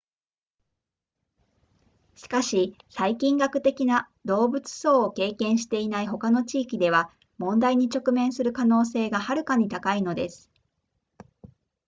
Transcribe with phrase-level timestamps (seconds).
[2.15, 10.49] しかし細菌学的な動物相を経験していない他の地域では問題に直面する可能性がはるかに高いのです